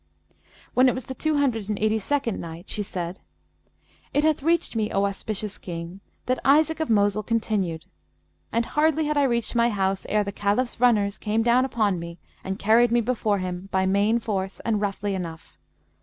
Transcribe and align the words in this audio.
When 0.73 0.89
it 0.89 0.95
was 0.95 1.05
the 1.05 1.13
Two 1.13 1.37
Hundred 1.37 1.69
and 1.69 1.77
Eighty 1.77 1.99
second 1.99 2.39
Night, 2.41 2.67
She 2.69 2.81
said, 2.81 3.19
It 4.15 4.23
hath 4.23 4.41
reached 4.41 4.75
me, 4.75 4.89
O 4.91 5.05
auspicious 5.05 5.59
King, 5.59 5.99
that 6.25 6.39
Isaac 6.43 6.79
of 6.79 6.89
Mosul 6.89 7.21
continued, 7.21 7.85
"And 8.51 8.65
hardly 8.65 9.05
had 9.05 9.15
I 9.15 9.21
reached 9.25 9.53
my 9.53 9.69
house 9.69 10.07
ere 10.09 10.23
the 10.23 10.31
Caliph's 10.31 10.79
runners 10.79 11.19
came 11.19 11.43
down 11.43 11.65
upon 11.65 11.99
me 11.99 12.17
and 12.43 12.57
carried 12.57 12.91
me 12.91 12.99
before 13.01 13.37
him 13.37 13.69
by 13.71 13.85
main 13.85 14.17
force 14.17 14.59
and 14.61 14.81
roughly 14.81 15.13
enough. 15.13 15.59